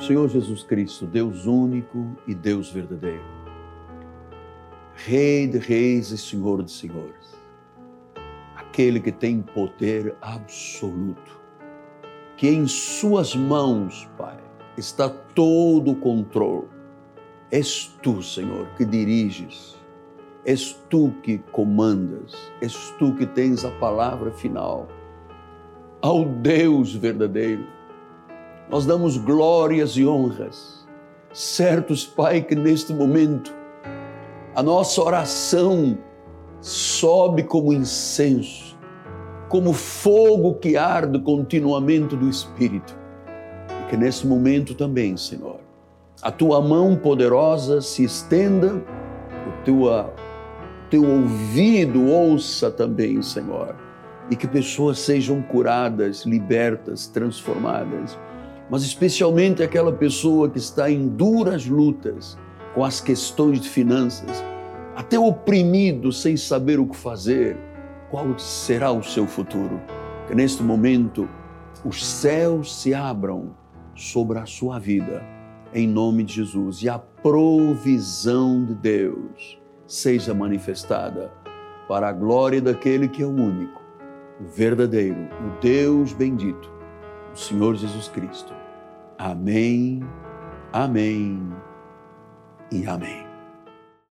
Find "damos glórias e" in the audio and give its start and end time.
28.86-30.06